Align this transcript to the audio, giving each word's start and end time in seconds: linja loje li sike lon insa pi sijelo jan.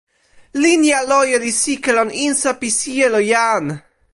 linja 0.63 0.99
loje 1.11 1.35
li 1.43 1.51
sike 1.61 1.89
lon 1.97 2.09
insa 2.25 2.51
pi 2.59 2.69
sijelo 2.79 3.19
jan. 3.33 3.65